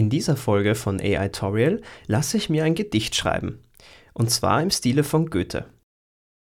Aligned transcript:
In 0.00 0.08
dieser 0.08 0.34
Folge 0.34 0.74
von 0.76 0.98
AI-Torial 0.98 1.82
lasse 2.06 2.38
ich 2.38 2.48
mir 2.48 2.64
ein 2.64 2.74
Gedicht 2.74 3.14
schreiben. 3.14 3.62
Und 4.14 4.30
zwar 4.30 4.62
im 4.62 4.70
Stile 4.70 5.04
von 5.04 5.28
Goethe. 5.28 5.66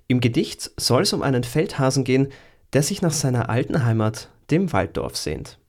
Im 0.08 0.22
Gedicht 0.22 0.72
soll 0.78 1.02
es 1.02 1.12
um 1.12 1.22
einen 1.22 1.44
Feldhasen 1.44 2.06
gehen, 2.06 2.32
der 2.72 2.84
sich 2.84 3.02
nach 3.02 3.12
seiner 3.12 3.50
alten 3.50 3.84
Heimat, 3.84 4.30
dem 4.50 4.72
Walddorf, 4.72 5.18
sehnt. 5.18 5.60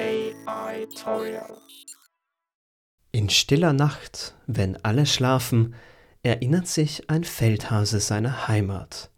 AI-Torial 0.00 1.56
In 3.12 3.30
stiller 3.30 3.74
Nacht, 3.74 4.34
wenn 4.48 4.76
alle 4.84 5.06
schlafen, 5.06 5.76
erinnert 6.24 6.66
sich 6.66 7.08
ein 7.08 7.22
Feldhase 7.22 8.00
seiner 8.00 8.48
Heimat 8.48 9.12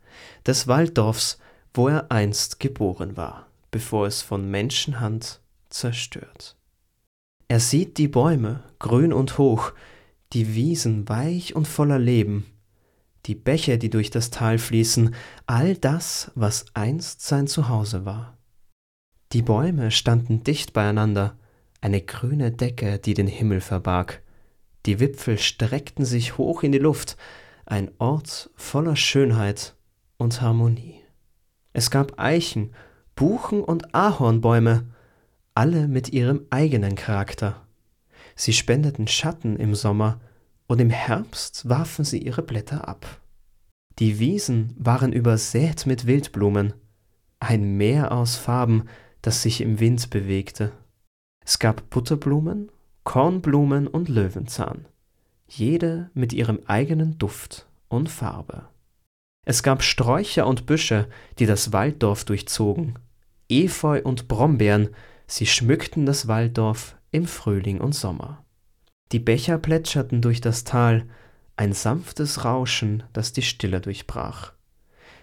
des 0.46 0.66
Walddorfs, 0.66 1.39
wo 1.75 1.89
er 1.89 2.10
einst 2.10 2.61
geboren 2.61 3.16
war, 3.16 3.47
bevor 3.70 4.06
es 4.06 4.23
von 4.23 4.51
Menschenhand 4.51 5.41
zerstört. 5.69 6.56
Er 7.48 7.61
sieht 7.61 7.98
die 7.98 8.09
Bäume, 8.09 8.62
grün 8.78 9.12
und 9.12 9.38
hoch, 9.38 9.73
die 10.33 10.55
Wiesen 10.55 11.09
weich 11.09 11.56
und 11.56 11.66
voller 11.66 11.98
Leben, 11.98 12.47
die 13.27 13.34
Bäche, 13.34 13.78
die 13.78 13.91
durch 13.91 14.11
das 14.11 14.30
Tal 14.30 14.59
fließen, 14.59 15.14
all 15.47 15.77
das, 15.77 16.30
was 16.34 16.66
einst 16.75 17.23
sein 17.23 17.47
Zuhause 17.47 18.05
war. 18.05 18.39
Die 19.33 19.42
Bäume 19.42 19.91
standen 19.91 20.42
dicht 20.42 20.73
beieinander, 20.73 21.37
eine 21.80 22.00
grüne 22.00 22.50
Decke, 22.50 22.98
die 22.98 23.14
den 23.14 23.27
Himmel 23.27 23.61
verbarg. 23.61 24.23
Die 24.87 24.98
Wipfel 24.98 25.39
streckten 25.39 26.05
sich 26.05 26.39
hoch 26.39 26.62
in 26.62 26.73
die 26.73 26.78
Luft, 26.78 27.16
ein 27.66 27.91
Ort 27.98 28.50
voller 28.56 28.97
Schönheit 28.97 29.77
und 30.20 30.41
Harmonie. 30.41 31.01
Es 31.73 31.91
gab 31.91 32.20
Eichen, 32.20 32.73
Buchen 33.15 33.62
und 33.62 33.95
Ahornbäume, 33.95 34.86
alle 35.55 35.89
mit 35.89 36.11
ihrem 36.11 36.47
eigenen 36.50 36.94
Charakter. 36.94 37.67
Sie 38.36 38.53
spendeten 38.53 39.09
Schatten 39.09 39.56
im 39.56 39.75
Sommer 39.75 40.20
und 40.67 40.81
im 40.81 40.91
Herbst 40.91 41.69
warfen 41.69 42.05
sie 42.05 42.19
ihre 42.19 42.42
Blätter 42.42 42.86
ab. 42.86 43.20
Die 43.98 44.19
Wiesen 44.19 44.75
waren 44.78 45.12
übersät 45.12 45.84
mit 45.86 46.06
Wildblumen, 46.06 46.72
ein 47.41 47.77
Meer 47.77 48.12
aus 48.12 48.37
Farben, 48.37 48.84
das 49.20 49.42
sich 49.42 49.61
im 49.61 49.81
Wind 49.81 50.11
bewegte. 50.11 50.72
Es 51.44 51.59
gab 51.59 51.91
Butterblumen, 51.91 52.70
Kornblumen 53.05 53.87
und 53.87 54.09
Löwenzahn, 54.09 54.87
jede 55.48 56.11
mit 56.14 56.33
ihrem 56.33 56.61
eigenen 56.66 57.19
Duft 57.19 57.66
und 57.89 58.09
Farbe. 58.09 58.69
Es 59.44 59.62
gab 59.62 59.83
Sträucher 59.83 60.46
und 60.46 60.66
Büsche, 60.66 61.08
die 61.38 61.46
das 61.46 61.72
Walddorf 61.72 62.24
durchzogen, 62.24 62.98
Efeu 63.48 64.02
und 64.02 64.28
Brombeeren, 64.28 64.91
sie 65.27 65.47
schmückten 65.47 66.06
das 66.06 66.28
Walddorf 66.28 66.97
im 67.10 67.27
Frühling 67.27 67.80
und 67.80 67.94
Sommer. 67.94 68.44
Die 69.12 69.19
Becher 69.19 69.58
plätscherten 69.58 70.22
durch 70.22 70.41
das 70.41 70.64
Tal, 70.64 71.06
ein 71.56 71.72
sanftes 71.72 72.44
Rauschen, 72.44 73.02
das 73.12 73.32
die 73.32 73.42
Stille 73.42 73.80
durchbrach. 73.80 74.52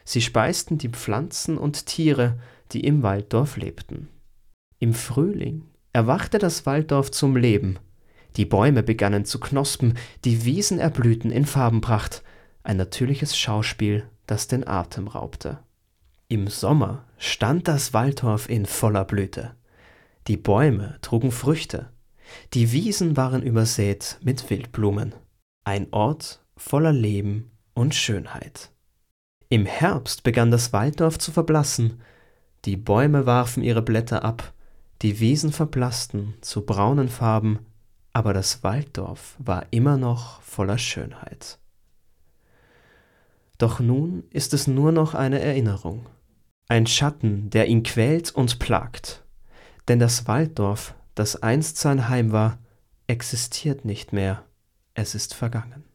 Sie 0.03 0.21
speisten 0.21 0.77
die 0.77 0.89
Pflanzen 0.89 1.57
und 1.57 1.85
Tiere, 1.85 2.39
die 2.71 2.81
im 2.81 3.03
Walddorf 3.03 3.57
lebten. 3.57 4.09
Im 4.79 4.93
Frühling 4.93 5.65
erwachte 5.93 6.37
das 6.37 6.65
Walddorf 6.65 7.11
zum 7.11 7.35
Leben. 7.35 7.79
Die 8.35 8.45
Bäume 8.45 8.83
begannen 8.83 9.25
zu 9.25 9.39
knospen, 9.39 9.97
die 10.25 10.45
Wiesen 10.45 10.79
erblühten 10.79 11.31
in 11.31 11.45
Farbenpracht, 11.45 12.23
ein 12.67 12.75
natürliches 12.75 13.37
Schauspiel, 13.37 14.09
das 14.25 14.47
den 14.47 14.67
Atem 14.67 15.07
raubte. 15.07 15.59
Im 16.27 16.47
Sommer 16.49 17.05
stand 17.17 17.69
das 17.69 17.93
Walddorf 17.93 18.49
in 18.49 18.65
voller 18.65 19.05
Blüte. 19.05 19.55
Die 20.27 20.35
Bäume 20.35 20.97
trugen 21.01 21.31
Früchte, 21.31 21.89
die 22.53 22.73
Wiesen 22.73 23.15
waren 23.15 23.41
übersät 23.41 24.19
mit 24.21 24.49
Wildblumen, 24.49 25.15
ein 25.63 25.87
Ort 25.93 26.43
voller 26.57 26.91
Leben 26.91 27.51
und 27.73 27.95
Schönheit. 27.95 28.71
Im 29.47 29.65
Herbst 29.65 30.23
begann 30.23 30.51
das 30.51 30.73
Walddorf 30.73 31.17
zu 31.19 31.31
verblassen, 31.31 32.01
die 32.65 32.75
Bäume 32.75 33.25
warfen 33.25 33.63
ihre 33.63 33.81
Blätter 33.81 34.25
ab, 34.25 34.51
die 35.03 35.21
Wiesen 35.21 35.53
verblassten 35.53 36.33
zu 36.41 36.65
braunen 36.65 37.07
Farben, 37.07 37.59
aber 38.11 38.33
das 38.33 38.61
Walddorf 38.61 39.37
war 39.39 39.67
immer 39.71 39.95
noch 39.95 40.41
voller 40.41 40.77
Schönheit. 40.77 41.59
Doch 43.57 43.79
nun 43.79 44.23
ist 44.29 44.53
es 44.53 44.67
nur 44.67 44.91
noch 44.91 45.13
eine 45.13 45.39
Erinnerung, 45.39 46.05
ein 46.67 46.85
Schatten, 46.85 47.49
der 47.49 47.67
ihn 47.67 47.83
quält 47.83 48.31
und 48.31 48.59
plagt. 48.59 49.23
Denn 49.87 49.99
das 49.99 50.27
Walddorf, 50.27 50.95
das 51.15 51.41
einst 51.41 51.77
sein 51.77 52.09
Heim 52.09 52.31
war, 52.31 52.59
existiert 53.07 53.85
nicht 53.85 54.13
mehr, 54.13 54.43
es 54.93 55.15
ist 55.15 55.33
vergangen. 55.33 55.85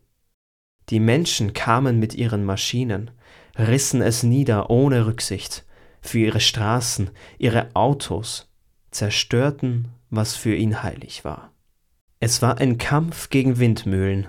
Die 0.88 0.98
Menschen 0.98 1.52
kamen 1.52 1.98
mit 1.98 2.14
ihren 2.14 2.44
Maschinen, 2.44 3.10
rissen 3.56 4.02
es 4.02 4.22
nieder 4.22 4.70
ohne 4.70 5.06
Rücksicht, 5.06 5.64
für 6.00 6.18
ihre 6.18 6.40
Straßen, 6.40 7.10
ihre 7.38 7.74
Autos, 7.74 8.50
zerstörten, 8.90 9.88
was 10.10 10.34
für 10.34 10.54
ihn 10.54 10.82
heilig 10.82 11.24
war. 11.24 11.52
Es 12.18 12.42
war 12.42 12.58
ein 12.58 12.78
Kampf 12.78 13.30
gegen 13.30 13.58
Windmühlen, 13.58 14.28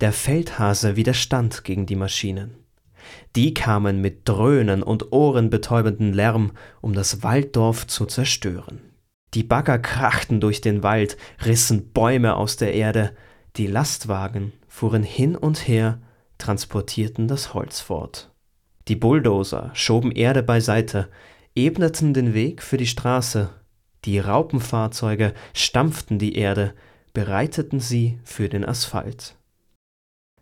der 0.00 0.12
Feldhase 0.12 0.96
widerstand 0.96 1.64
gegen 1.64 1.86
die 1.86 1.96
Maschinen. 1.96 2.61
Die 3.36 3.54
kamen 3.54 4.00
mit 4.00 4.28
Dröhnen 4.28 4.82
und 4.82 5.12
ohrenbetäubenden 5.12 6.12
Lärm, 6.12 6.52
um 6.80 6.92
das 6.92 7.22
Walddorf 7.22 7.86
zu 7.86 8.06
zerstören. 8.06 8.80
Die 9.34 9.42
Bagger 9.42 9.78
krachten 9.78 10.40
durch 10.40 10.60
den 10.60 10.82
Wald, 10.82 11.16
rissen 11.44 11.92
Bäume 11.92 12.36
aus 12.36 12.56
der 12.56 12.74
Erde, 12.74 13.16
die 13.56 13.66
Lastwagen 13.66 14.52
fuhren 14.68 15.02
hin 15.02 15.36
und 15.36 15.66
her, 15.66 16.00
transportierten 16.38 17.28
das 17.28 17.54
Holz 17.54 17.80
fort. 17.80 18.30
Die 18.88 18.96
Bulldozer 18.96 19.70
schoben 19.74 20.10
Erde 20.10 20.42
beiseite, 20.42 21.08
ebneten 21.54 22.14
den 22.14 22.34
Weg 22.34 22.62
für 22.62 22.76
die 22.76 22.86
Straße, 22.86 23.50
die 24.04 24.18
Raupenfahrzeuge 24.18 25.32
stampften 25.54 26.18
die 26.18 26.34
Erde, 26.34 26.74
bereiteten 27.12 27.78
sie 27.78 28.18
für 28.24 28.48
den 28.48 28.64
Asphalt. 28.64 29.36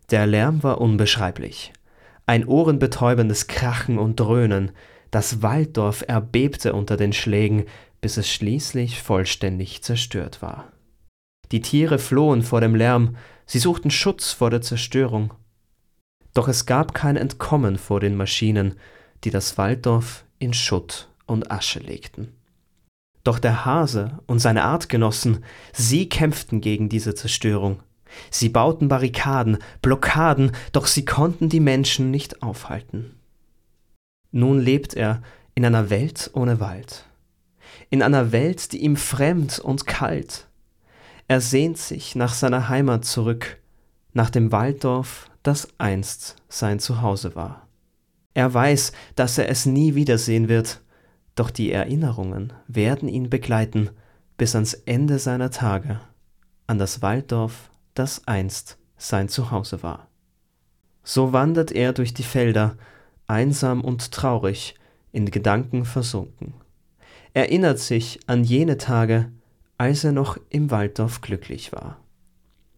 Der 0.09 0.25
Lärm 0.25 0.63
war 0.63 0.81
unbeschreiblich 0.81 1.71
ein 2.25 2.45
ohrenbetäubendes 2.45 3.47
Krachen 3.47 3.97
und 3.97 4.19
Dröhnen, 4.19 4.71
das 5.11 5.41
Walddorf 5.41 6.03
erbebte 6.07 6.73
unter 6.73 6.97
den 6.97 7.13
Schlägen, 7.13 7.65
bis 7.99 8.17
es 8.17 8.29
schließlich 8.29 9.01
vollständig 9.01 9.83
zerstört 9.83 10.41
war. 10.41 10.71
Die 11.51 11.61
Tiere 11.61 11.99
flohen 11.99 12.43
vor 12.43 12.61
dem 12.61 12.75
Lärm, 12.75 13.17
sie 13.45 13.59
suchten 13.59 13.91
Schutz 13.91 14.31
vor 14.31 14.49
der 14.49 14.61
Zerstörung. 14.61 15.33
Doch 16.33 16.47
es 16.47 16.65
gab 16.65 16.93
kein 16.93 17.17
Entkommen 17.17 17.77
vor 17.77 17.99
den 17.99 18.15
Maschinen, 18.15 18.75
die 19.23 19.31
das 19.31 19.57
Walddorf 19.57 20.23
in 20.39 20.53
Schutt 20.53 21.09
und 21.25 21.51
Asche 21.51 21.79
legten. 21.79 22.29
Doch 23.23 23.37
der 23.37 23.65
Hase 23.65 24.19
und 24.25 24.39
seine 24.39 24.63
Artgenossen, 24.63 25.43
sie 25.73 26.09
kämpften 26.09 26.61
gegen 26.61 26.89
diese 26.89 27.13
Zerstörung. 27.13 27.83
Sie 28.29 28.49
bauten 28.49 28.87
Barrikaden, 28.87 29.57
Blockaden, 29.81 30.51
doch 30.71 30.87
sie 30.87 31.05
konnten 31.05 31.49
die 31.49 31.59
Menschen 31.59 32.11
nicht 32.11 32.43
aufhalten. 32.43 33.15
Nun 34.31 34.59
lebt 34.59 34.93
er 34.93 35.21
in 35.55 35.65
einer 35.65 35.89
Welt 35.89 36.31
ohne 36.33 36.59
Wald, 36.59 37.05
in 37.89 38.01
einer 38.01 38.31
Welt, 38.31 38.71
die 38.71 38.83
ihm 38.83 38.95
fremd 38.95 39.59
und 39.59 39.85
kalt. 39.85 40.47
Er 41.27 41.41
sehnt 41.41 41.77
sich 41.77 42.15
nach 42.15 42.33
seiner 42.33 42.69
Heimat 42.69 43.05
zurück, 43.05 43.57
nach 44.13 44.29
dem 44.29 44.51
Walddorf, 44.51 45.29
das 45.43 45.67
einst 45.77 46.35
sein 46.49 46.79
Zuhause 46.79 47.35
war. 47.35 47.67
Er 48.33 48.53
weiß, 48.53 48.91
dass 49.15 49.37
er 49.37 49.49
es 49.49 49.65
nie 49.65 49.95
wiedersehen 49.95 50.47
wird, 50.47 50.81
doch 51.35 51.49
die 51.49 51.71
Erinnerungen 51.71 52.53
werden 52.67 53.09
ihn 53.09 53.29
begleiten 53.29 53.89
bis 54.37 54.55
ans 54.55 54.73
Ende 54.73 55.19
seiner 55.19 55.51
Tage, 55.51 55.99
an 56.67 56.77
das 56.77 57.01
Walddorf 57.01 57.70
das 57.93 58.27
einst 58.27 58.77
sein 58.97 59.29
Zuhause 59.29 59.83
war. 59.83 60.07
So 61.03 61.33
wandert 61.33 61.71
er 61.71 61.93
durch 61.93 62.13
die 62.13 62.23
Felder, 62.23 62.77
einsam 63.27 63.81
und 63.81 64.11
traurig, 64.11 64.75
in 65.11 65.29
Gedanken 65.29 65.83
versunken, 65.83 66.53
erinnert 67.33 67.79
sich 67.79 68.19
an 68.27 68.43
jene 68.43 68.77
Tage, 68.77 69.31
als 69.77 70.03
er 70.03 70.11
noch 70.11 70.37
im 70.49 70.71
Walddorf 70.71 71.21
glücklich 71.21 71.73
war. 71.73 71.99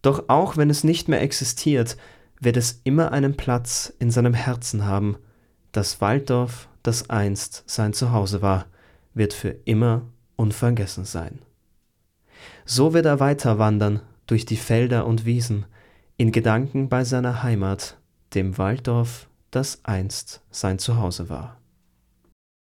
Doch 0.02 0.24
auch 0.28 0.56
wenn 0.56 0.70
es 0.70 0.84
nicht 0.84 1.08
mehr 1.08 1.22
existiert, 1.22 1.96
wird 2.40 2.56
es 2.56 2.80
immer 2.84 3.12
einen 3.12 3.36
Platz 3.36 3.92
in 3.98 4.10
seinem 4.10 4.34
Herzen 4.34 4.84
haben. 4.84 5.16
Das 5.72 6.00
Walddorf, 6.00 6.68
das 6.82 7.08
einst 7.08 7.64
sein 7.66 7.92
Zuhause 7.92 8.42
war, 8.42 8.66
wird 9.14 9.32
für 9.32 9.50
immer 9.64 10.02
unvergessen 10.36 11.04
sein. 11.04 11.38
So 12.64 12.92
wird 12.94 13.06
er 13.06 13.20
weiter 13.20 13.58
wandern 13.58 14.00
durch 14.26 14.46
die 14.46 14.56
Felder 14.56 15.06
und 15.06 15.24
Wiesen, 15.24 15.66
in 16.16 16.32
Gedanken 16.32 16.88
bei 16.88 17.04
seiner 17.04 17.42
Heimat, 17.42 17.98
dem 18.34 18.56
Walddorf, 18.58 19.28
das 19.50 19.84
einst 19.84 20.42
sein 20.50 20.78
Zuhause 20.78 21.28
war. 21.28 21.60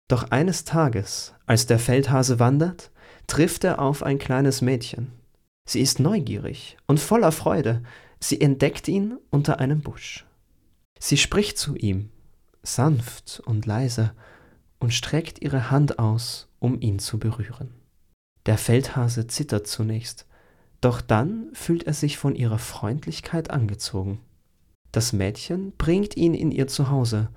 Doch 0.08 0.31
eines 0.31 0.64
Tages, 0.64 1.34
als 1.46 1.66
der 1.66 1.78
Feldhase 1.78 2.38
wandert, 2.38 2.90
trifft 3.26 3.64
er 3.64 3.81
auf 3.81 4.02
ein 4.02 4.19
kleines 4.19 4.60
Mädchen. 4.60 5.12
Sie 5.64 5.81
ist 5.81 6.00
neugierig 6.00 6.76
und 6.87 7.00
voller 7.00 7.32
Freude. 7.32 7.82
Sie 8.20 8.40
entdeckt 8.40 8.88
ihn 8.88 9.16
unter 9.31 9.58
einem 9.60 9.81
Busch. 9.81 10.26
Sie 10.99 11.16
spricht 11.16 11.58
zu 11.58 11.75
ihm, 11.76 12.10
sanft 12.62 13.43
und 13.44 13.66
leise, 13.66 14.12
und 14.78 14.93
streckt 14.93 15.40
ihre 15.40 15.70
Hand 15.70 15.99
aus, 15.99 16.49
um 16.58 16.81
ihn 16.81 16.99
zu 16.99 17.19
berühren. 17.19 17.72
Der 18.46 18.58
Feldhase 18.58 19.28
zittert 19.28 19.66
zunächst, 19.66 20.26
doch 20.82 21.00
dann 21.00 21.49
fühlt 21.55 21.84
er 21.84 21.94
sich 21.94 22.19
von 22.19 22.34
ihrer 22.34 22.58
Freundlichkeit 22.58 23.50
angezogen. 23.50 24.20
Das 24.90 25.14
Mädchen 25.14 25.73
bringt 25.79 26.17
ihn 26.17 26.34
in 26.34 26.50
ihr 26.50 26.67
Zuhause, 26.67 27.31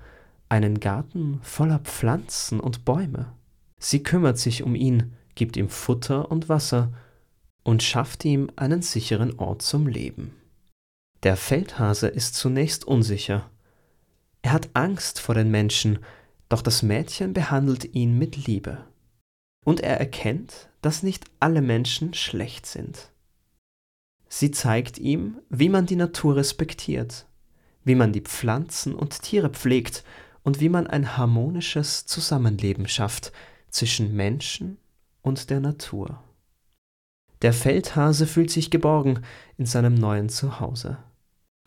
einen 0.50 0.80
Garten 0.80 1.39
voller 1.42 1.80
Pflanzen 1.80 2.59
und 2.59 2.86
Bäume. 2.86 3.31
Sie 3.80 4.03
kümmert 4.03 4.38
sich 4.39 4.63
um 4.63 4.75
ihn, 4.75 5.13
gibt 5.36 5.57
ihm 5.57 5.69
Futter 5.69 6.31
und 6.31 6.50
Wasser 6.50 6.92
und 7.63 7.83
schafft 7.83 8.25
ihm 8.25 8.50
einen 8.56 8.81
sicheren 8.81 9.38
Ort 9.39 9.62
zum 9.62 9.88
Leben. 9.88 10.33
Der 11.24 11.38
Feldhase 11.38 12.07
ist 12.07 12.36
zunächst 12.36 12.86
unsicher. 12.86 13.50
Er 14.41 14.53
hat 14.53 14.69
Angst 14.74 15.19
vor 15.19 15.36
den 15.36 15.51
Menschen, 15.51 16.00
doch 16.50 16.62
das 16.62 16.81
Mädchen 16.83 17.33
behandelt 17.33 17.95
ihn 17.95 18.18
mit 18.18 18.48
Liebe. 18.48 18.86
Und 19.63 19.81
er 19.81 20.00
erkennt, 20.00 20.69
dass 20.81 21.03
nicht 21.03 21.25
alle 21.39 21.62
Menschen 21.62 22.13
schlecht 22.13 22.65
sind. 22.65 23.12
Sie 24.27 24.51
zeigt 24.51 24.98
ihm, 24.98 25.39
wie 25.50 25.69
man 25.69 25.86
die 25.86 25.95
Natur 25.95 26.36
respektiert, 26.36 27.25
wie 27.83 27.95
man 27.95 28.12
die 28.12 28.22
Pflanzen 28.22 28.95
und 28.95 29.22
Tiere 29.22 29.50
pflegt 29.50 30.04
und 30.44 30.60
wie 30.60 30.69
man 30.69 30.88
ein 30.88 31.18
harmonisches 31.18 32.06
Zusammenleben 32.06 32.88
schafft 32.88 33.31
zwischen 33.69 34.16
Menschen 34.16 34.77
und 35.22 35.50
der 35.50 35.60
Natur. 35.60 36.22
Der 37.42 37.54
Feldhase 37.54 38.27
fühlt 38.27 38.50
sich 38.50 38.72
geborgen 38.72 39.22
in 39.57 39.66
seinem 39.66 39.95
neuen 39.95 40.30
Zuhause. 40.30 40.98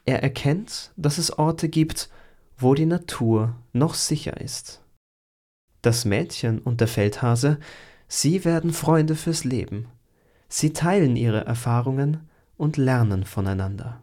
Er 0.05 0.22
erkennt, 0.22 0.93
dass 0.96 1.19
es 1.19 1.38
Orte 1.38 1.69
gibt, 1.69 2.08
wo 2.56 2.75
die 2.75 2.87
Natur 2.87 3.55
noch 3.72 3.94
sicher 3.94 4.40
ist. 4.40 4.82
Das 5.82 6.05
Mädchen 6.05 6.58
und 6.58 6.81
der 6.81 6.88
Feldhase, 6.88 7.58
sie 8.08 8.44
werden 8.44 8.72
Freunde 8.72 9.14
fürs 9.14 9.44
Leben. 9.44 9.87
Sie 10.49 10.72
teilen 10.72 11.14
ihre 11.14 11.44
Erfahrungen 11.44 12.27
und 12.58 12.76
lernen 12.76 13.25
voneinander. 13.25 14.02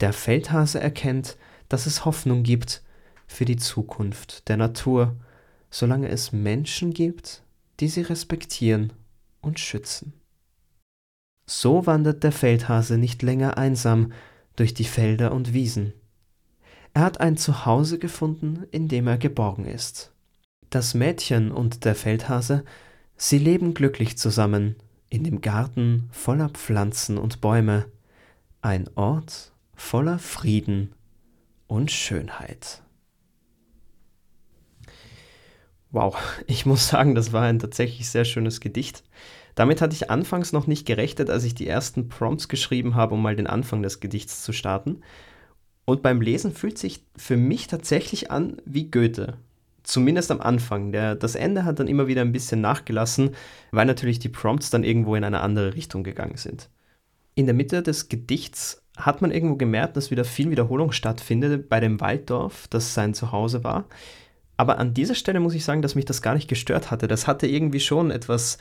Der 0.00 0.12
Feldhase 0.12 0.80
erkennt, 0.80 1.36
dass 1.68 1.86
es 1.86 2.04
Hoffnung 2.04 2.42
gibt 2.42 2.82
für 3.28 3.44
die 3.44 3.56
Zukunft 3.56 4.48
der 4.48 4.56
Natur, 4.56 5.14
solange 5.70 6.08
es 6.08 6.32
Menschen 6.32 6.92
gibt, 6.92 7.44
die 7.78 7.86
sie 7.88 8.02
respektieren 8.02 8.92
und 9.40 9.60
schützen. 9.60 10.14
So 11.46 11.86
wandert 11.86 12.24
der 12.24 12.32
Feldhase 12.32 12.98
nicht 12.98 13.22
länger 13.22 13.56
einsam 13.58 14.12
durch 14.56 14.74
die 14.74 14.84
Felder 14.84 15.32
und 15.32 15.52
Wiesen. 15.52 15.92
Er 16.94 17.02
hat 17.02 17.20
ein 17.20 17.36
Zuhause 17.36 17.98
gefunden, 17.98 18.66
in 18.70 18.88
dem 18.88 19.06
er 19.06 19.18
geborgen 19.18 19.66
ist. 19.66 20.12
Das 20.70 20.94
Mädchen 20.94 21.50
und 21.50 21.84
der 21.84 21.94
Feldhase, 21.94 22.64
sie 23.16 23.38
leben 23.38 23.74
glücklich 23.74 24.18
zusammen 24.18 24.76
in 25.12 25.24
dem 25.24 25.42
Garten 25.42 26.08
voller 26.10 26.48
Pflanzen 26.48 27.18
und 27.18 27.42
Bäume, 27.42 27.84
ein 28.62 28.88
Ort 28.94 29.52
voller 29.74 30.18
Frieden 30.18 30.94
und 31.66 31.90
Schönheit. 31.90 32.82
Wow, 35.90 36.16
ich 36.46 36.64
muss 36.64 36.88
sagen, 36.88 37.14
das 37.14 37.34
war 37.34 37.42
ein 37.42 37.58
tatsächlich 37.58 38.08
sehr 38.08 38.24
schönes 38.24 38.60
Gedicht. 38.60 39.04
Damit 39.54 39.82
hatte 39.82 39.94
ich 39.94 40.10
anfangs 40.10 40.54
noch 40.54 40.66
nicht 40.66 40.86
gerechnet, 40.86 41.28
als 41.28 41.44
ich 41.44 41.54
die 41.54 41.68
ersten 41.68 42.08
Prompts 42.08 42.48
geschrieben 42.48 42.94
habe, 42.94 43.12
um 43.12 43.20
mal 43.20 43.36
den 43.36 43.46
Anfang 43.46 43.82
des 43.82 44.00
Gedichts 44.00 44.42
zu 44.42 44.54
starten. 44.54 45.02
Und 45.84 46.00
beim 46.00 46.22
Lesen 46.22 46.54
fühlt 46.54 46.78
sich 46.78 47.04
für 47.18 47.36
mich 47.36 47.66
tatsächlich 47.66 48.30
an 48.30 48.62
wie 48.64 48.90
Goethe. 48.90 49.36
Zumindest 49.82 50.30
am 50.30 50.40
Anfang. 50.40 50.92
Der, 50.92 51.14
das 51.14 51.34
Ende 51.34 51.64
hat 51.64 51.78
dann 51.80 51.88
immer 51.88 52.06
wieder 52.06 52.20
ein 52.20 52.32
bisschen 52.32 52.60
nachgelassen, 52.60 53.34
weil 53.70 53.86
natürlich 53.86 54.18
die 54.18 54.28
Prompts 54.28 54.70
dann 54.70 54.84
irgendwo 54.84 55.16
in 55.16 55.24
eine 55.24 55.40
andere 55.40 55.74
Richtung 55.74 56.04
gegangen 56.04 56.36
sind. 56.36 56.68
In 57.34 57.46
der 57.46 57.54
Mitte 57.54 57.82
des 57.82 58.08
Gedichts 58.08 58.82
hat 58.96 59.22
man 59.22 59.30
irgendwo 59.30 59.56
gemerkt, 59.56 59.96
dass 59.96 60.10
wieder 60.10 60.24
viel 60.24 60.50
Wiederholung 60.50 60.92
stattfindet 60.92 61.68
bei 61.68 61.80
dem 61.80 62.00
Walddorf, 62.00 62.68
das 62.68 62.94
sein 62.94 63.14
Zuhause 63.14 63.64
war. 63.64 63.86
Aber 64.56 64.78
an 64.78 64.94
dieser 64.94 65.14
Stelle 65.14 65.40
muss 65.40 65.54
ich 65.54 65.64
sagen, 65.64 65.82
dass 65.82 65.94
mich 65.94 66.04
das 66.04 66.22
gar 66.22 66.34
nicht 66.34 66.48
gestört 66.48 66.90
hatte. 66.90 67.08
Das 67.08 67.26
hatte 67.26 67.46
irgendwie 67.46 67.80
schon 67.80 68.10
etwas, 68.10 68.58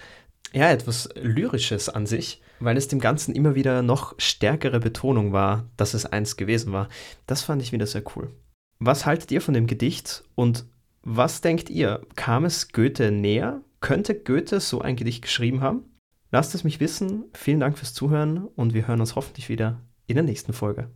ja, 0.54 0.72
etwas 0.72 1.10
Lyrisches 1.16 1.90
an 1.90 2.06
sich, 2.06 2.42
weil 2.60 2.78
es 2.78 2.88
dem 2.88 3.00
Ganzen 3.00 3.36
immer 3.36 3.56
wieder 3.56 3.82
noch 3.82 4.16
stärkere 4.18 4.80
Betonung 4.80 5.34
war, 5.34 5.70
dass 5.78 5.94
es 5.94 6.06
eins 6.06 6.38
gewesen 6.38 6.72
war. 6.72 6.88
Das 7.28 7.44
fand 7.44 7.62
ich 7.62 7.74
wieder 7.74 7.86
sehr 7.86 8.04
cool. 8.16 8.32
Was 8.80 9.06
haltet 9.06 9.32
ihr 9.32 9.42
von 9.42 9.54
dem 9.54 9.68
Gedicht 9.68 10.24
und 10.34 10.66
was 11.04 11.42
denkt 11.42 11.70
ihr? 11.70 12.06
Kam 12.16 12.46
es 12.46 12.72
Goethe 12.72 13.12
näher? 13.12 13.62
Könnte 13.80 14.16
Goethe 14.16 14.60
so 14.60 14.82
ein 14.82 14.96
Gedicht 14.96 15.24
geschrieben 15.24 15.62
haben? 15.62 15.86
Lasst 16.32 16.56
es 16.56 16.64
mich 16.64 16.80
wissen. 16.80 17.26
Vielen 17.34 17.60
Dank 17.60 17.78
fürs 17.78 17.94
Zuhören 17.94 18.46
und 18.46 18.74
wir 18.74 18.88
hören 18.88 19.02
uns 19.02 19.16
hoffentlich 19.16 19.50
wieder 19.50 19.82
in 20.08 20.16
der 20.16 20.24
nächsten 20.24 20.54
Folge. 20.54 20.92